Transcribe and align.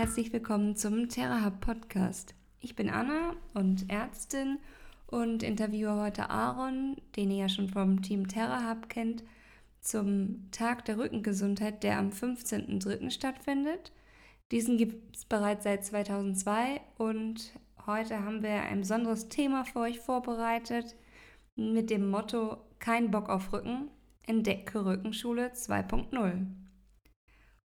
herzlich 0.00 0.32
willkommen 0.32 0.76
zum 0.76 1.10
TerraHub 1.10 1.60
Podcast. 1.60 2.34
Ich 2.58 2.74
bin 2.74 2.88
Anna 2.88 3.34
und 3.52 3.90
Ärztin 3.90 4.58
und 5.06 5.42
interviewe 5.42 5.94
heute 5.94 6.30
Aaron, 6.30 6.96
den 7.16 7.30
ihr 7.30 7.36
ja 7.36 7.48
schon 7.50 7.68
vom 7.68 8.00
Team 8.00 8.26
TerraHub 8.26 8.88
kennt, 8.88 9.22
zum 9.82 10.50
Tag 10.52 10.86
der 10.86 10.96
Rückengesundheit, 10.96 11.82
der 11.82 11.98
am 11.98 12.08
15.03. 12.08 13.10
stattfindet. 13.10 13.92
Diesen 14.50 14.78
gibt 14.78 15.16
es 15.16 15.26
bereits 15.26 15.64
seit 15.64 15.84
2002 15.84 16.80
und 16.96 17.52
heute 17.86 18.24
haben 18.24 18.42
wir 18.42 18.62
ein 18.62 18.80
besonderes 18.80 19.28
Thema 19.28 19.66
für 19.66 19.80
euch 19.80 20.00
vorbereitet 20.00 20.96
mit 21.56 21.90
dem 21.90 22.08
Motto 22.08 22.56
Kein 22.78 23.10
Bock 23.10 23.28
auf 23.28 23.52
Rücken, 23.52 23.90
entdecke 24.22 24.82
Rückenschule 24.82 25.48
2.0. 25.48 26.46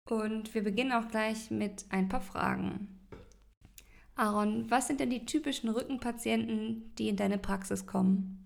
Und 0.09 0.55
wir 0.55 0.63
beginnen 0.63 0.91
auch 0.91 1.07
gleich 1.07 1.51
mit 1.51 1.85
ein 1.89 2.09
paar 2.09 2.21
Fragen. 2.21 2.87
Aaron, 4.15 4.69
was 4.69 4.87
sind 4.87 4.99
denn 4.99 5.11
die 5.11 5.25
typischen 5.25 5.69
Rückenpatienten, 5.69 6.95
die 6.97 7.09
in 7.09 7.15
deine 7.15 7.37
Praxis 7.37 7.85
kommen? 7.85 8.43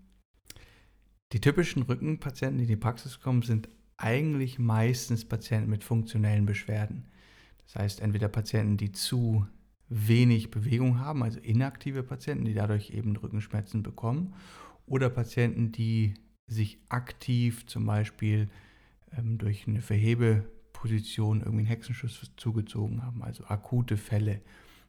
Die 1.32 1.40
typischen 1.40 1.84
Rückenpatienten, 1.84 2.58
die 2.58 2.66
in 2.66 2.70
die 2.70 2.76
Praxis 2.76 3.22
kommen, 3.22 3.44
sind 3.44 3.70
eigentlich 3.96 4.60
meistens 4.60 5.24
Patienten 5.24 5.70
mit 5.70 5.86
funktionellen 5.86 6.46
Beschwerden. 6.46 7.06
Das 7.66 7.76
heißt, 7.76 8.02
entweder 8.02 8.28
Patienten, 8.28 8.76
die 8.76 8.92
zu 8.92 9.48
wenig 9.88 10.52
Bewegung 10.52 11.00
haben, 11.00 11.24
also 11.24 11.40
inaktive 11.40 12.04
Patienten, 12.04 12.46
die 12.46 12.54
dadurch 12.54 12.92
eben 12.92 13.16
Rückenschmerzen 13.16 13.84
bekommen, 13.84 14.34
oder 14.86 15.10
Patienten, 15.10 15.72
die 15.72 16.16
sich 16.46 16.78
aktiv 16.90 17.66
zum 17.68 17.86
Beispiel 17.86 18.50
ähm, 19.18 19.38
durch 19.38 19.66
eine 19.66 19.82
Verhebe 19.82 20.44
Position 20.84 21.40
irgendwie 21.40 21.60
einen 21.60 21.68
Hexenschuss 21.68 22.30
zugezogen 22.36 23.04
haben, 23.04 23.24
also 23.24 23.46
akute 23.46 23.96
Fälle. 23.96 24.42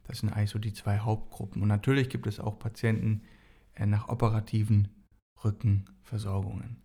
Das 0.03 0.19
sind 0.19 0.27
eigentlich 0.27 0.49
so 0.49 0.59
die 0.59 0.73
zwei 0.73 0.99
Hauptgruppen. 0.99 1.61
Und 1.61 1.69
natürlich 1.69 2.09
gibt 2.09 2.27
es 2.27 2.41
auch 2.41 2.59
Patienten 2.59 3.21
äh, 3.75 3.85
nach 3.85 4.09
operativen 4.09 4.89
Rückenversorgungen. 5.41 6.83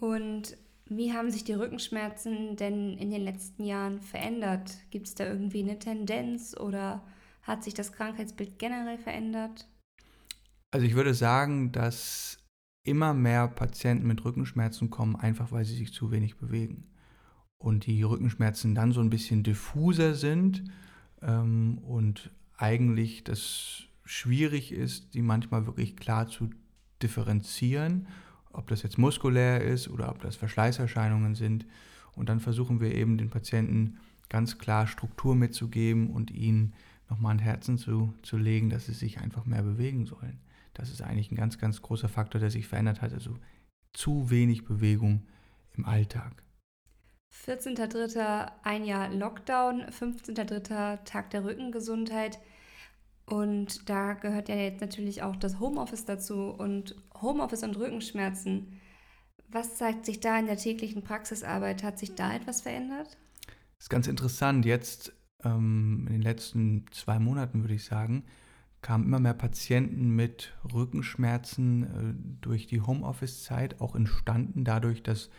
Und 0.00 0.56
wie 0.86 1.12
haben 1.12 1.30
sich 1.30 1.44
die 1.44 1.52
Rückenschmerzen 1.52 2.56
denn 2.56 2.98
in 2.98 3.12
den 3.12 3.22
letzten 3.22 3.64
Jahren 3.64 4.00
verändert? 4.00 4.78
Gibt 4.90 5.06
es 5.06 5.14
da 5.14 5.24
irgendwie 5.24 5.62
eine 5.62 5.78
Tendenz 5.78 6.56
oder 6.58 7.06
hat 7.42 7.62
sich 7.62 7.74
das 7.74 7.92
Krankheitsbild 7.92 8.58
generell 8.58 8.98
verändert? 8.98 9.68
Also 10.72 10.84
ich 10.84 10.96
würde 10.96 11.14
sagen, 11.14 11.70
dass 11.70 12.44
immer 12.82 13.14
mehr 13.14 13.46
Patienten 13.46 14.08
mit 14.08 14.24
Rückenschmerzen 14.24 14.90
kommen, 14.90 15.14
einfach 15.14 15.52
weil 15.52 15.64
sie 15.64 15.76
sich 15.76 15.92
zu 15.92 16.10
wenig 16.10 16.38
bewegen 16.38 16.90
und 17.58 17.86
die 17.86 18.02
Rückenschmerzen 18.02 18.74
dann 18.74 18.92
so 18.92 19.00
ein 19.00 19.10
bisschen 19.10 19.42
diffuser 19.42 20.14
sind 20.14 20.64
ähm, 21.22 21.78
und 21.78 22.30
eigentlich 22.56 23.24
das 23.24 23.84
schwierig 24.04 24.72
ist, 24.72 25.14
die 25.14 25.22
manchmal 25.22 25.66
wirklich 25.66 25.96
klar 25.96 26.28
zu 26.28 26.50
differenzieren, 27.02 28.06
ob 28.52 28.68
das 28.68 28.82
jetzt 28.82 28.98
muskulär 28.98 29.62
ist 29.62 29.88
oder 29.88 30.10
ob 30.10 30.22
das 30.22 30.36
Verschleißerscheinungen 30.36 31.34
sind. 31.34 31.66
Und 32.14 32.28
dann 32.28 32.40
versuchen 32.40 32.80
wir 32.80 32.94
eben 32.94 33.18
den 33.18 33.28
Patienten 33.28 33.98
ganz 34.28 34.58
klar 34.58 34.86
Struktur 34.86 35.34
mitzugeben 35.34 36.10
und 36.10 36.30
ihnen 36.30 36.72
nochmal 37.10 37.32
ein 37.32 37.38
Herzen 37.38 37.78
zu, 37.78 38.14
zu 38.22 38.36
legen, 38.36 38.70
dass 38.70 38.86
sie 38.86 38.94
sich 38.94 39.20
einfach 39.20 39.44
mehr 39.44 39.62
bewegen 39.62 40.06
sollen. 40.06 40.38
Das 40.72 40.90
ist 40.90 41.02
eigentlich 41.02 41.30
ein 41.30 41.36
ganz, 41.36 41.58
ganz 41.58 41.82
großer 41.82 42.08
Faktor, 42.08 42.40
der 42.40 42.50
sich 42.50 42.66
verändert 42.66 43.02
hat. 43.02 43.12
Also 43.12 43.36
zu 43.92 44.30
wenig 44.30 44.64
Bewegung 44.64 45.22
im 45.74 45.84
Alltag. 45.84 46.45
14.03. 47.32 48.50
ein 48.62 48.84
Jahr 48.84 49.08
Lockdown, 49.08 49.82
15.03. 49.82 51.04
Tag 51.04 51.30
der 51.30 51.44
Rückengesundheit. 51.44 52.38
Und 53.26 53.88
da 53.88 54.14
gehört 54.14 54.48
ja 54.48 54.54
jetzt 54.54 54.80
natürlich 54.80 55.22
auch 55.22 55.36
das 55.36 55.58
Homeoffice 55.58 56.04
dazu 56.04 56.50
und 56.50 56.94
Homeoffice 57.20 57.64
und 57.64 57.76
Rückenschmerzen. 57.76 58.80
Was 59.48 59.76
zeigt 59.76 60.06
sich 60.06 60.20
da 60.20 60.38
in 60.38 60.46
der 60.46 60.56
täglichen 60.56 61.02
Praxisarbeit? 61.02 61.82
Hat 61.82 61.98
sich 61.98 62.14
da 62.14 62.34
etwas 62.34 62.62
verändert? 62.62 63.16
Das 63.46 63.86
ist 63.86 63.90
ganz 63.90 64.06
interessant. 64.06 64.64
Jetzt 64.64 65.12
ähm, 65.44 66.04
in 66.08 66.14
den 66.14 66.22
letzten 66.22 66.86
zwei 66.90 67.18
Monaten 67.18 67.62
würde 67.62 67.74
ich 67.74 67.84
sagen, 67.84 68.24
kamen 68.82 69.04
immer 69.04 69.18
mehr 69.18 69.34
Patienten 69.34 70.10
mit 70.10 70.54
Rückenschmerzen 70.72 71.82
äh, 71.82 72.38
durch 72.40 72.66
die 72.66 72.80
Homeoffice-Zeit, 72.80 73.80
auch 73.80 73.96
entstanden 73.96 74.64
dadurch, 74.64 75.02
dass 75.02 75.30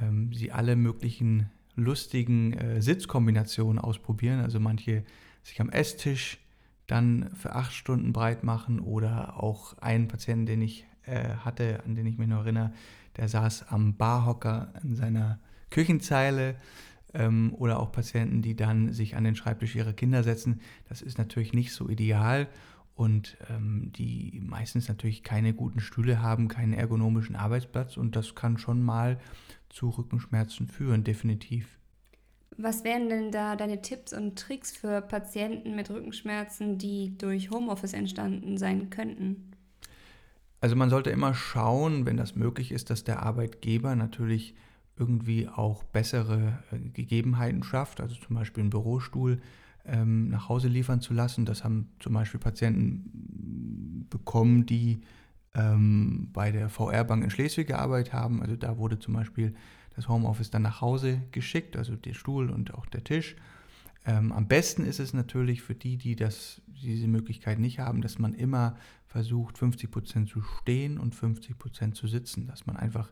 ähm, 0.00 0.32
sie 0.32 0.52
alle 0.52 0.76
möglichen 0.76 1.50
lustigen 1.76 2.52
äh, 2.54 2.82
Sitzkombinationen 2.82 3.78
ausprobieren. 3.78 4.40
Also 4.40 4.60
manche 4.60 5.04
sich 5.42 5.60
am 5.60 5.70
Esstisch 5.70 6.38
dann 6.86 7.30
für 7.34 7.54
acht 7.54 7.72
Stunden 7.72 8.12
breit 8.12 8.44
machen 8.44 8.80
oder 8.80 9.42
auch 9.42 9.78
einen 9.78 10.08
Patienten, 10.08 10.46
den 10.46 10.62
ich 10.62 10.86
äh, 11.06 11.34
hatte, 11.36 11.82
an 11.84 11.94
den 11.94 12.06
ich 12.06 12.18
mich 12.18 12.28
noch 12.28 12.42
erinnere, 12.42 12.72
der 13.16 13.28
saß 13.28 13.68
am 13.68 13.96
Barhocker 13.96 14.72
in 14.82 14.94
seiner 14.96 15.38
Küchenzeile 15.70 16.56
ähm, 17.14 17.54
oder 17.56 17.80
auch 17.80 17.92
Patienten, 17.92 18.42
die 18.42 18.56
dann 18.56 18.92
sich 18.92 19.16
an 19.16 19.24
den 19.24 19.36
Schreibtisch 19.36 19.74
ihrer 19.76 19.92
Kinder 19.92 20.22
setzen. 20.22 20.60
Das 20.88 21.02
ist 21.02 21.18
natürlich 21.18 21.52
nicht 21.52 21.72
so 21.72 21.88
ideal 21.88 22.48
und 22.94 23.36
ähm, 23.50 23.90
die 23.92 24.40
meistens 24.44 24.88
natürlich 24.88 25.22
keine 25.22 25.54
guten 25.54 25.80
Stühle 25.80 26.22
haben, 26.22 26.48
keinen 26.48 26.74
ergonomischen 26.74 27.36
Arbeitsplatz 27.36 27.96
und 27.96 28.14
das 28.14 28.34
kann 28.34 28.58
schon 28.58 28.82
mal 28.82 29.18
zu 29.74 29.90
Rückenschmerzen 29.90 30.68
führen, 30.68 31.04
definitiv. 31.04 31.78
Was 32.56 32.84
wären 32.84 33.08
denn 33.08 33.32
da 33.32 33.56
deine 33.56 33.82
Tipps 33.82 34.12
und 34.12 34.38
Tricks 34.38 34.70
für 34.76 35.02
Patienten 35.02 35.74
mit 35.74 35.90
Rückenschmerzen, 35.90 36.78
die 36.78 37.18
durch 37.18 37.50
Homeoffice 37.50 37.94
entstanden 37.94 38.56
sein 38.56 38.90
könnten? 38.90 39.50
Also 40.60 40.76
man 40.76 40.88
sollte 40.88 41.10
immer 41.10 41.34
schauen, 41.34 42.06
wenn 42.06 42.16
das 42.16 42.36
möglich 42.36 42.70
ist, 42.70 42.90
dass 42.90 43.02
der 43.02 43.22
Arbeitgeber 43.22 43.96
natürlich 43.96 44.54
irgendwie 44.96 45.48
auch 45.48 45.82
bessere 45.82 46.62
äh, 46.70 46.78
Gegebenheiten 46.90 47.64
schafft, 47.64 48.00
also 48.00 48.14
zum 48.14 48.36
Beispiel 48.36 48.62
einen 48.62 48.70
Bürostuhl 48.70 49.40
ähm, 49.84 50.28
nach 50.28 50.48
Hause 50.48 50.68
liefern 50.68 51.00
zu 51.00 51.12
lassen. 51.12 51.44
Das 51.44 51.64
haben 51.64 51.90
zum 51.98 52.14
Beispiel 52.14 52.38
Patienten 52.38 54.06
bekommen, 54.08 54.66
die 54.66 55.00
ähm, 55.54 56.30
bei 56.32 56.50
der 56.50 56.68
VR-Bank 56.68 57.24
in 57.24 57.30
Schleswig 57.30 57.68
gearbeitet 57.68 58.12
haben. 58.12 58.42
Also 58.42 58.56
da 58.56 58.78
wurde 58.78 58.98
zum 58.98 59.14
Beispiel 59.14 59.54
das 59.94 60.08
Homeoffice 60.08 60.50
dann 60.50 60.62
nach 60.62 60.80
Hause 60.80 61.22
geschickt, 61.30 61.76
also 61.76 61.94
der 61.96 62.14
Stuhl 62.14 62.50
und 62.50 62.74
auch 62.74 62.86
der 62.86 63.04
Tisch. 63.04 63.36
Ähm, 64.06 64.32
am 64.32 64.48
besten 64.48 64.84
ist 64.84 65.00
es 65.00 65.14
natürlich 65.14 65.62
für 65.62 65.74
die, 65.74 65.96
die 65.96 66.16
das, 66.16 66.60
diese 66.66 67.08
Möglichkeit 67.08 67.58
nicht 67.58 67.78
haben, 67.78 68.02
dass 68.02 68.18
man 68.18 68.34
immer 68.34 68.76
versucht, 69.06 69.56
50 69.58 69.90
Prozent 69.90 70.28
zu 70.28 70.42
stehen 70.42 70.98
und 70.98 71.14
50 71.14 71.56
Prozent 71.56 71.96
zu 71.96 72.06
sitzen, 72.06 72.46
dass 72.46 72.66
man 72.66 72.76
einfach 72.76 73.10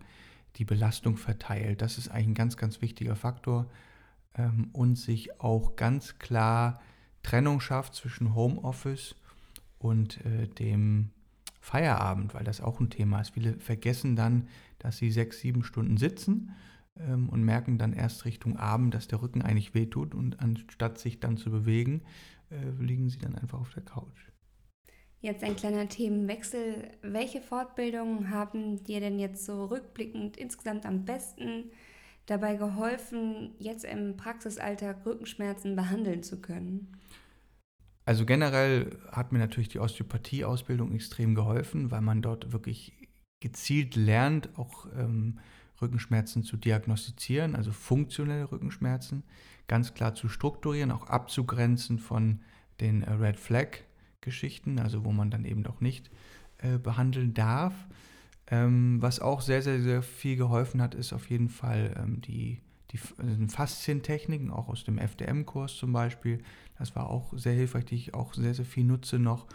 die 0.57 0.65
Belastung 0.65 1.17
verteilt. 1.17 1.81
Das 1.81 1.97
ist 1.97 2.09
eigentlich 2.09 2.29
ein 2.29 2.35
ganz, 2.35 2.57
ganz 2.57 2.83
wichtiger 2.83 3.17
Faktor 3.17 3.71
ähm, 4.35 4.69
und 4.73 4.97
sich 4.97 5.41
auch 5.41 5.77
ganz 5.77 6.19
klar 6.19 6.81
Trennung 7.23 7.61
schafft 7.61 7.95
zwischen 7.95 8.35
Homeoffice 8.35 9.15
und 9.79 10.25
äh, 10.27 10.49
dem 10.49 11.11
Feierabend, 11.63 12.35
weil 12.35 12.43
das 12.43 12.61
auch 12.61 12.81
ein 12.81 12.91
Thema 12.91 13.21
ist. 13.21 13.31
Viele 13.31 13.55
vergessen 13.61 14.17
dann, 14.17 14.49
dass 14.81 14.99
sie 14.99 15.13
sechs, 15.13 15.39
sieben 15.39 15.63
Stunden 15.63 15.97
sitzen 15.97 16.51
ähm, 16.99 17.29
und 17.29 17.45
merken 17.45 17.79
dann 17.79 17.93
erst 17.93 18.25
Richtung 18.25 18.57
Abend, 18.57 18.93
dass 18.95 19.07
der 19.07 19.23
Rücken 19.23 19.43
eigentlich 19.43 19.73
wehtut 19.73 20.13
und 20.13 20.41
anstatt 20.41 20.99
sich 20.99 21.21
dann 21.21 21.37
zu 21.37 21.51
bewegen, 21.51 22.03
äh, 22.51 22.83
liegen 22.83 23.09
sie 23.09 23.21
dann 23.21 23.37
einfach 23.37 23.61
auf 23.61 23.73
der 23.73 23.85
Couch. 23.85 24.33
Jetzt 25.21 25.45
ein 25.45 25.55
kleiner 25.55 25.89
Themenwechsel. 25.89 26.91
Welche 27.01 27.41
Fortbildungen 27.41 28.31
haben 28.31 28.83
dir 28.83 28.99
denn 28.99 29.21
jetzt 29.21 29.47
so 29.47 29.67
rückblickend 29.67 30.37
insgesamt 30.37 30.85
am 30.85 31.05
besten 31.05 31.71
dabei 32.27 32.57
geholfen, 32.57 33.55
jetzt 33.61 33.85
im 33.85 34.17
Praxisalltag 34.17 35.07
Rückenschmerzen 35.07 35.77
behandeln 35.77 36.25
zu 36.25 36.41
können? 36.41 36.89
Also 38.05 38.27
generell 38.27 38.99
hat 39.11 39.33
mir 39.33 39.39
natürlich 39.39 39.69
die 39.69 39.79
Osteopathie-Ausbildung 39.79 40.93
extrem 40.93 41.35
geholfen, 41.35 41.91
weil 41.91 42.01
man 42.01 42.21
dort 42.21 42.53
wirklich 42.53 42.93
gezielt 43.41 43.97
lernt, 43.97 44.57
auch 44.59 44.87
ähm, 44.97 45.39
Rückenschmerzen 45.81 46.45
zu 46.45 46.57
diagnostizieren, 46.57 47.55
also 47.57 47.73
funktionelle 47.73 48.51
Rückenschmerzen, 48.51 49.25
ganz 49.69 49.95
klar 49.95 50.15
zu 50.15 50.29
strukturieren, 50.29 50.91
auch 50.91 51.09
abzugrenzen 51.09 51.99
von 51.99 52.41
den 52.81 53.03
äh, 53.03 53.13
Red 53.13 53.39
Flag-Geschichten, 53.39 54.79
also 54.79 55.05
wo 55.05 55.13
man 55.13 55.31
dann 55.31 55.45
eben 55.45 55.67
auch 55.67 55.81
nicht 55.81 56.11
äh, 56.59 56.79
behandeln 56.79 57.35
darf. 57.35 57.75
Ähm, 58.49 59.01
was 59.01 59.21
auch 59.21 59.41
sehr, 59.41 59.63
sehr, 59.63 59.81
sehr 59.81 60.03
viel 60.03 60.37
geholfen 60.37 60.83
hat, 60.83 60.95
ist 60.95 61.13
auf 61.13 61.31
jeden 61.31 61.49
Fall 61.49 61.95
ähm, 61.97 62.21
die, 62.21 62.61
die 62.93 62.99
also 63.19 63.47
Faszientechniken, 63.49 64.51
auch 64.51 64.69
aus 64.69 64.85
dem 64.85 64.99
FDM-Kurs 64.99 65.77
zum 65.77 65.93
Beispiel. 65.93 66.43
Das 66.79 66.95
war 66.95 67.09
auch 67.09 67.33
sehr 67.37 67.55
hilfreich, 67.55 67.87
die 67.87 67.97
ich 67.97 68.15
auch 68.15 68.35
sehr, 68.35 68.55
sehr 68.55 68.65
viel 68.65 68.85
nutze 68.85 69.19
noch. 69.19 69.47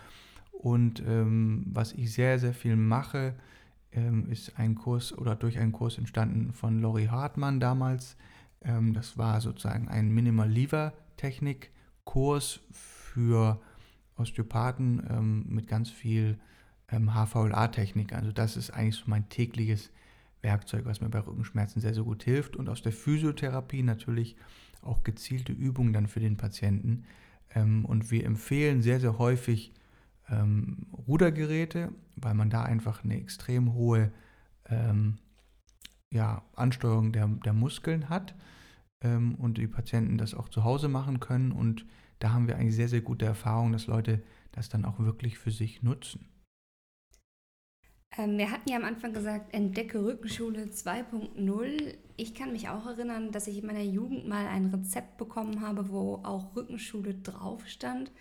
Und 0.51 1.03
ähm, 1.05 1.65
was 1.67 1.93
ich 1.93 2.13
sehr, 2.13 2.39
sehr 2.39 2.53
viel 2.53 2.75
mache, 2.75 3.35
ähm, 3.91 4.29
ist 4.29 4.57
ein 4.57 4.75
Kurs 4.75 5.15
oder 5.15 5.35
durch 5.35 5.59
einen 5.59 5.71
Kurs 5.71 5.97
entstanden 5.97 6.51
von 6.53 6.79
Lori 6.79 7.05
Hartmann 7.05 7.59
damals. 7.59 8.17
Ähm, 8.63 8.93
das 8.93 9.17
war 9.17 9.39
sozusagen 9.39 9.87
ein 9.87 10.09
Minimal 10.09 10.49
Lever 10.49 10.93
Rudertechnik-Kurs 11.17 12.59
für 12.71 13.59
Osteopathen 14.17 15.05
ähm, 15.09 15.45
mit 15.47 15.67
ganz 15.67 15.89
viel 15.89 16.39
ähm, 16.89 17.13
HVLA-Technik. 17.13 18.13
Also 18.13 18.31
das 18.31 18.57
ist 18.57 18.71
eigentlich 18.71 18.95
so 18.95 19.03
mein 19.07 19.29
tägliches 19.29 19.91
Werkzeug, 20.41 20.85
was 20.85 21.01
mir 21.01 21.09
bei 21.09 21.19
Rückenschmerzen 21.19 21.81
sehr, 21.81 21.93
sehr 21.93 22.03
gut 22.03 22.23
hilft. 22.23 22.55
Und 22.55 22.69
aus 22.69 22.81
der 22.81 22.91
Physiotherapie 22.91 23.83
natürlich 23.83 24.35
auch 24.81 25.03
gezielte 25.03 25.51
Übungen 25.51 25.93
dann 25.93 26.07
für 26.07 26.19
den 26.19 26.37
Patienten. 26.37 27.05
Ähm, 27.53 27.85
und 27.85 28.11
wir 28.11 28.25
empfehlen 28.25 28.81
sehr, 28.81 28.99
sehr 28.99 29.17
häufig 29.17 29.73
ähm, 30.29 30.87
Rudergeräte, 31.07 31.91
weil 32.15 32.33
man 32.33 32.49
da 32.49 32.63
einfach 32.63 33.03
eine 33.03 33.19
extrem 33.19 33.73
hohe 33.73 34.11
ähm, 34.69 35.17
ja, 36.11 36.43
Ansteuerung 36.55 37.11
der, 37.11 37.27
der 37.27 37.53
Muskeln 37.53 38.09
hat 38.09 38.33
und 39.37 39.59
die 39.59 39.67
Patienten 39.67 40.17
das 40.17 40.33
auch 40.33 40.49
zu 40.49 40.63
Hause 40.63 40.87
machen 40.87 41.19
können. 41.19 41.51
Und 41.51 41.85
da 42.17 42.31
haben 42.31 42.47
wir 42.47 42.55
eigentlich 42.55 42.75
sehr, 42.75 42.89
sehr 42.89 43.01
gute 43.01 43.25
Erfahrungen, 43.25 43.73
dass 43.73 43.85
Leute 43.85 44.23
das 44.53 44.69
dann 44.69 44.85
auch 44.85 44.99
wirklich 44.99 45.37
für 45.37 45.51
sich 45.51 45.83
nutzen. 45.83 46.25
Ähm, 48.17 48.37
wir 48.37 48.51
hatten 48.51 48.69
ja 48.69 48.77
am 48.77 48.83
Anfang 48.83 49.13
gesagt, 49.13 49.53
entdecke 49.53 50.03
Rückenschule 50.03 50.65
2.0. 50.65 51.93
Ich 52.15 52.33
kann 52.33 52.51
mich 52.51 52.69
auch 52.69 52.85
erinnern, 52.85 53.31
dass 53.31 53.47
ich 53.47 53.59
in 53.59 53.67
meiner 53.67 53.83
Jugend 53.83 54.27
mal 54.27 54.47
ein 54.47 54.65
Rezept 54.65 55.17
bekommen 55.17 55.61
habe, 55.61 55.89
wo 55.89 56.15
auch 56.23 56.55
Rückenschule 56.55 57.13
drauf 57.13 57.67
stand. 57.67 58.11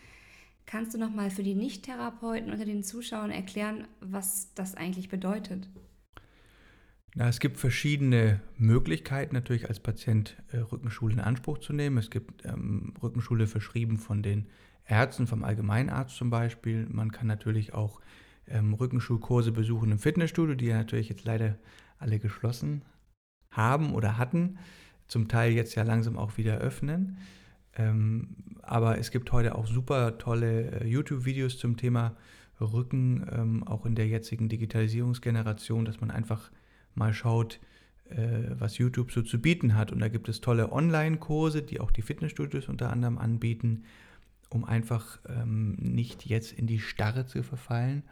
Kannst 0.66 0.94
du 0.94 0.98
noch 0.98 1.14
mal 1.14 1.30
für 1.30 1.44
die 1.44 1.54
Nicht-Therapeuten 1.54 2.50
unter 2.50 2.64
den 2.64 2.82
Zuschauern 2.82 3.30
erklären, 3.30 3.86
was 4.00 4.52
das 4.54 4.74
eigentlich 4.74 5.08
bedeutet? 5.08 5.68
Na, 7.14 7.28
es 7.28 7.40
gibt 7.40 7.56
verschiedene 7.56 8.40
Möglichkeiten 8.58 9.34
natürlich 9.34 9.68
als 9.68 9.80
Patient 9.80 10.36
äh, 10.52 10.58
Rückenschule 10.58 11.14
in 11.14 11.20
Anspruch 11.20 11.58
zu 11.58 11.72
nehmen. 11.72 11.96
Es 11.96 12.10
gibt 12.10 12.44
ähm, 12.44 12.92
Rückenschule 13.02 13.46
verschrieben 13.46 13.96
von 13.96 14.22
den 14.22 14.46
Ärzten, 14.84 15.26
vom 15.26 15.42
Allgemeinarzt 15.42 16.16
zum 16.16 16.28
Beispiel. 16.28 16.86
Man 16.90 17.12
kann 17.12 17.26
natürlich 17.26 17.72
auch 17.72 18.00
ähm, 18.48 18.74
Rückenschulkurse 18.74 19.52
besuchen 19.52 19.92
im 19.92 19.98
Fitnessstudio, 19.98 20.54
die 20.54 20.66
ja 20.66 20.76
natürlich 20.76 21.08
jetzt 21.08 21.24
leider 21.24 21.56
alle 21.98 22.18
geschlossen 22.18 22.82
haben 23.50 23.94
oder 23.94 24.18
hatten, 24.18 24.58
zum 25.08 25.28
Teil 25.28 25.52
jetzt 25.52 25.74
ja 25.74 25.82
langsam 25.82 26.18
auch 26.18 26.36
wieder 26.36 26.58
öffnen. 26.58 27.18
Ähm, 27.76 28.28
aber 28.62 28.98
es 28.98 29.10
gibt 29.10 29.32
heute 29.32 29.54
auch 29.54 29.66
super 29.66 30.18
tolle 30.18 30.80
äh, 30.80 30.86
YouTube-Videos 30.86 31.58
zum 31.58 31.76
Thema 31.76 32.16
Rücken, 32.60 33.26
ähm, 33.30 33.66
auch 33.66 33.84
in 33.84 33.94
der 33.94 34.06
jetzigen 34.06 34.48
Digitalisierungsgeneration, 34.48 35.84
dass 35.84 36.00
man 36.00 36.10
einfach 36.10 36.50
mal 36.94 37.12
schaut, 37.12 37.60
äh, 38.08 38.50
was 38.58 38.78
YouTube 38.78 39.12
so 39.12 39.22
zu 39.22 39.40
bieten 39.40 39.74
hat. 39.74 39.92
Und 39.92 40.00
da 40.00 40.08
gibt 40.08 40.28
es 40.28 40.40
tolle 40.40 40.72
Online-Kurse, 40.72 41.62
die 41.62 41.80
auch 41.80 41.90
die 41.90 42.02
Fitnessstudios 42.02 42.68
unter 42.68 42.90
anderem 42.90 43.18
anbieten, 43.18 43.84
um 44.56 44.64
einfach 44.64 45.20
ähm, 45.28 45.74
nicht 45.74 46.24
jetzt 46.24 46.52
in 46.52 46.66
die 46.66 46.80
Starre 46.80 47.26
zu 47.26 47.42
verfallen, 47.42 48.02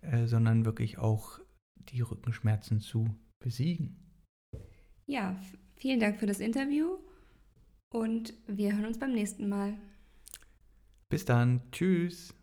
äh, 0.00 0.26
sondern 0.26 0.64
wirklich 0.64 0.96
auch 0.96 1.38
die 1.76 2.00
Rückenschmerzen 2.00 2.80
zu 2.80 3.14
besiegen. 3.38 3.96
Ja, 5.06 5.38
vielen 5.76 6.00
Dank 6.00 6.18
für 6.18 6.26
das 6.26 6.40
Interview 6.40 6.96
und 7.90 8.32
wir 8.46 8.74
hören 8.74 8.86
uns 8.86 8.98
beim 8.98 9.12
nächsten 9.12 9.46
Mal. 9.46 9.74
Bis 11.10 11.26
dann. 11.26 11.60
Tschüss. 11.70 12.34